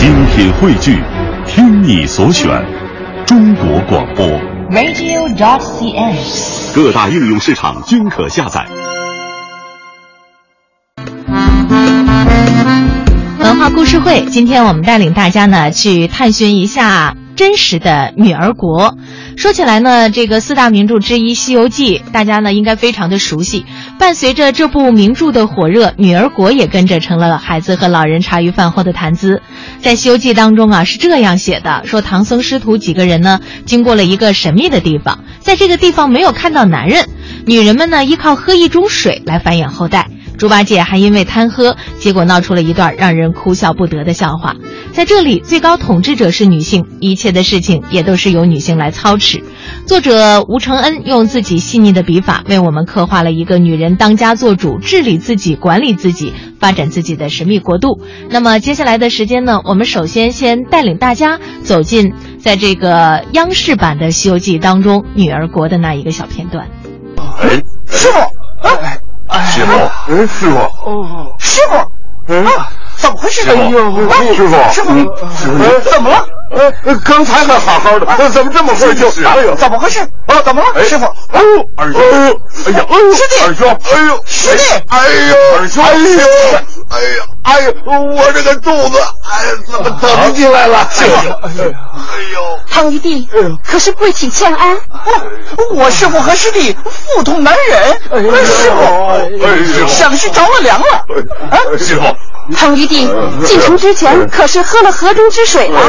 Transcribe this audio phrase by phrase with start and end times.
[0.00, 0.98] 精品汇聚，
[1.46, 2.48] 听你所选，
[3.26, 4.26] 中国广播。
[4.70, 6.16] radio.cn。
[6.74, 8.66] 各大应用市场均可下载。
[13.40, 18.98] 文化故事会，今天我们带领大家呢去探寻一下真实的女儿国。
[19.38, 23.64] 说起来呢，这个四大名著之一《西游记》，大家呢应该非常的熟悉。
[23.98, 29.40] 伴随着这部名著的火热，女儿国也跟着成了孩子和老人茶余饭后的谈资。
[29.80, 37.08] 在《西游记》当中啊，是这样写的：说唐僧师徒几个人呢，经过了一个神秘的地方，在这个地方没有看到男人，
[37.46, 40.08] 女人们呢依靠喝一种水来繁衍后代。
[40.36, 44.56] 猪八戒还因为贪喝，结果闹出了一段让人哭笑不得的笑话。
[44.92, 49.42] 在这里，最高统治者是女性，一切的事情也都是由女性来操持。
[49.86, 58.00] 作者吴承恩用自己细腻的笔法，为我们刻画了一个女人当家做主、治理自己、管理自己、发展自己的神秘国度。
[58.28, 66.68] 那么接下来的时间呢，我们首先先带领大家走进在这个央视版的《西游记》当中女儿国的那一个小片段。
[67.40, 67.48] 哎，
[67.86, 68.18] 师傅，
[69.28, 69.72] 哎师傅，
[70.12, 70.48] 哎，师傅，
[70.84, 71.76] 哦，师傅，
[73.44, 74.10] 怎么回事？
[74.10, 74.92] 哎呦啊师傅师傅，
[75.36, 76.26] 师傅哎怎么了？
[76.52, 79.08] 呃，刚才还好好的，怎么这么快就？
[79.24, 80.00] 哎呦，怎么回事？
[80.26, 80.66] 啊，怎么了？
[80.74, 86.20] 哎师傅，哎呦，二兄，哎呦，哎呀，师弟二兄，哎呦，师弟哎呦，二兄，哎呦，
[86.90, 87.72] 哎呀，哎呦，
[88.16, 88.98] 我这个肚子，
[89.30, 90.88] 哎，怎么疼起来了？
[90.98, 93.28] 哎呦，哎呦，唐玉帝，
[93.64, 94.76] 可是跪请欠安。
[95.56, 96.76] 不，我师傅和师弟
[97.14, 97.92] 腹痛难忍，
[98.44, 99.20] 师傅，哎
[99.78, 100.86] 呦，想是着了凉了。
[101.48, 102.02] 啊，师傅，
[102.56, 103.08] 唐玉帝
[103.44, 105.80] 进城之前可是喝了河中之水了。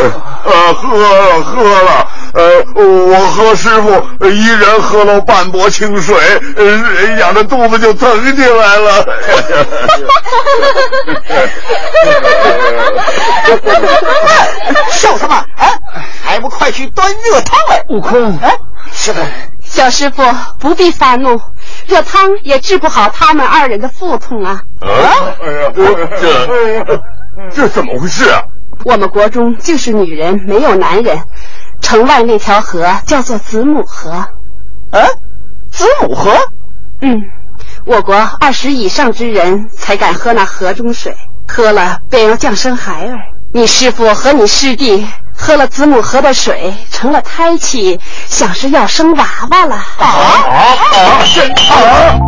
[0.44, 6.16] 呃，喝了喝了，呃，我和师傅一人喝了半钵清水，
[6.56, 9.06] 呃，养着肚子就疼起来了。
[14.92, 15.46] 笑什么？
[15.58, 15.72] 哎，
[16.23, 17.84] 还不快去端热汤来！
[17.90, 18.58] 悟空，哎，
[18.92, 19.20] 师傅，
[19.72, 20.22] 小师傅
[20.59, 21.39] 不必发怒，
[21.88, 24.62] 热汤也治不好他们二人的腹痛啊。
[24.81, 24.90] 啊，
[25.41, 25.72] 哎呀，
[26.19, 27.01] 这
[27.50, 28.41] 这怎么回事啊？
[28.84, 31.18] 我们国中就是女人，没有男人。
[31.81, 34.12] 城外那条河叫做子母河。
[34.12, 34.28] 啊，
[35.72, 36.31] 子母河，
[37.01, 37.22] 嗯，
[37.85, 41.16] 我国二十以上之人才敢喝那河中水，
[41.47, 43.17] 喝了便要降生孩儿。
[43.53, 45.07] 你师傅和你师弟
[45.41, 49.75] 喝了子母河的水，成了胎气，想是要生娃娃了。
[49.97, 51.25] 啊啊！
[51.25, 52.19] 生啊！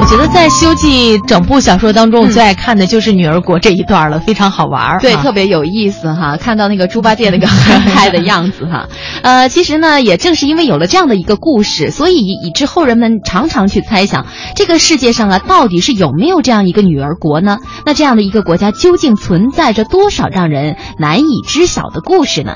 [0.00, 4.98] 我觉得在《西游记》整部小说当中，我最爱看的就是女儿国这一段了，非常好玩儿。
[4.98, 8.88] 对，啊特别有意思哈，看到那个猪八戒那个 憨态的样子哈，
[9.22, 17.58] 呃，其实呢，也正是因为有了这样的一个故事，所以以致后人们常常去猜想，这个世界上啊，到底是有没有这样一个女儿国呢？
[17.86, 22.54] 那这样的一个国家究竟存在着多少让人难以知晓的故事呢？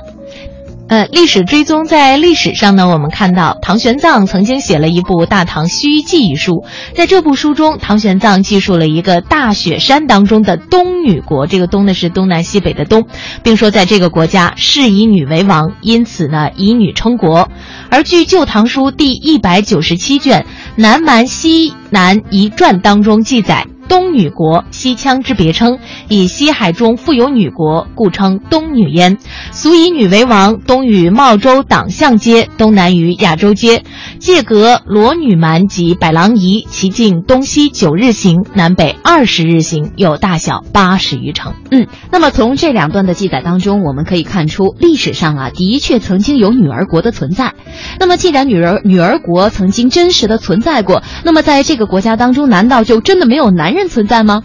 [0.89, 6.65] 呃，历史追踪在历史上呢，我们看到唐玄奘曾经写了一部《大唐西域记》一书，
[6.95, 13.09] 在这部书中，唐玄奘记述了一个大雪山当中的东女国，这个东呢是东南西北的东，
[13.43, 17.49] 并说在这个国家是以女为王，因此呢以女称国。
[17.91, 20.43] 而据《旧唐书》第一百九十七卷
[20.81, 23.67] 《南蛮西南夷传》当中记载。
[23.89, 29.17] 东女国，西羌之别称，以西海中富有女国，故称东女焉。
[29.53, 33.85] 俗以女为王，东与茂州党项接，东南与亚洲接，
[34.19, 41.55] 界隔罗女蛮及百郎夷，其境东西九日行，南北二十日行，有大小八十余城。
[41.71, 47.55] 嗯，那么从这两段的记载当中，我们可以看出，历史上啊，的确曾经有女儿国的存在。
[48.01, 54.43] 那么，既然女儿女儿国曾经真实的存在过，那么在这个国家当中，难道就真的没有男人存在吗？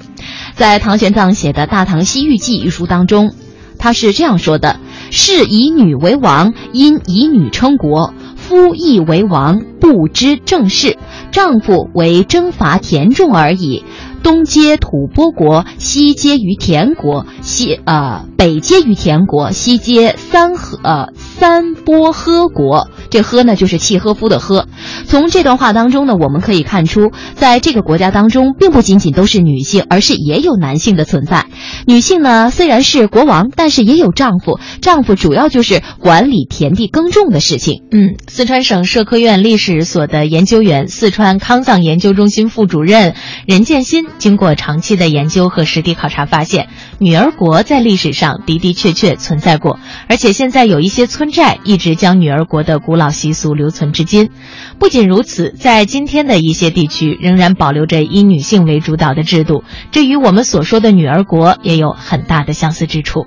[0.56, 3.34] 在唐玄奘写的《大唐西域记》一书当中，
[3.78, 8.14] 他是这样说的：“是以女为王，因以女称国。
[8.36, 10.98] 夫亦为王，不知政事，
[11.32, 13.86] 丈夫为征伐田众而已。”
[14.24, 21.08] 东接吐蕃国，西接于田国，西呃北接于田国，西接三河呃
[21.42, 22.88] 三波呵国。
[23.10, 24.68] 这呵呢就是契诃夫的呵。
[25.08, 31.48] 从这段话当中呢，我们可以看出，在这个国家当中，并不仅仅都是女性，而是也有男性的存在。
[31.88, 37.82] 女性呢虽然是国王，但是也有丈夫，丈夫主要就是管理田地耕种的事情。
[37.92, 43.16] 嗯，四川省社科院历史所的研究员、四川康藏研究中心副主任
[43.48, 54.30] 任建新，经过长期的研究和实地考察，发现女儿国在历史上的的确确存在过，而且现在有一些村寨一直将女儿国的古老习俗留存至今。
[54.78, 63.26] 不仅如此，在今天的一些地区仍然保留着以女性为主导的制度，这与我们所说的女儿国也有很大的相似之处。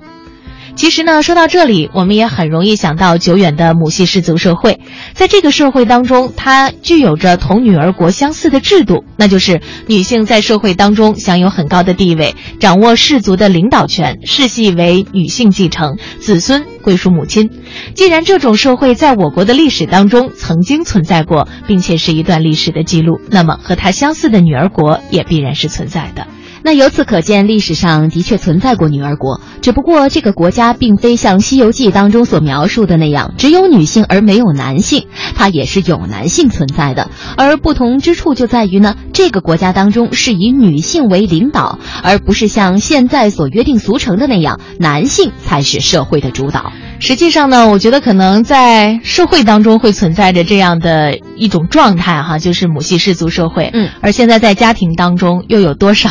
[0.75, 4.81] 其实呢，说到这里，我们也很容易想到久远的母系氏族社会。
[5.13, 17.49] 在这个社会当中，它具有着同女儿国相似的制度，那就是女性在社会当中享有很高的地位，掌握氏族的领导权，世系为女性继承，子孙归属母亲。
[17.95, 26.27] 既然这种社会在我国的历史当中曾经存在过，并且是一段历史的记录，那么和它相似的女儿国也必然是存在的。
[26.67, 35.05] 那由此可见，历史上的确存在过女儿国，只不过这个国家并非像《西游记》当中所描述的那样，只有女性而没有男性，
[35.35, 37.11] 它也是有男性存在的。
[37.37, 46.73] 而不同之处就在于呢，这个国家当中是以女性为领导，而不是像现在所约定俗成的那样，男性才是社会的主导。
[46.99, 53.69] 实际上呢，我觉得可能在社会当中会存在着这样的一种状态哈，就是母系氏族社会。
[53.73, 56.09] 嗯，而现在在家庭当中又有多少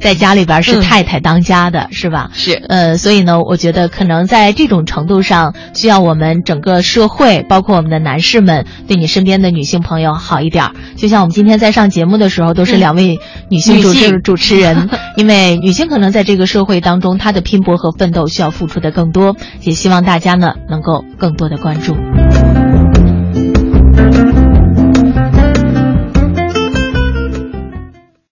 [0.00, 2.30] 在家里边是太太当家的，是吧？
[2.32, 2.54] 是。
[2.68, 10.70] 呃，所以呢，我觉得可能在这种程度上，需要我们整个社会，包括我们的男士们，对你身边的女性朋友好一点。
[10.96, 13.18] 就像我们今天在上节目的时候，都是两位
[13.48, 21.96] 女性主持主持人， 因为女性可能在这个社会当中，她的拼搏和奋斗需要付出的更多，也希望大家呢能够更多的关注。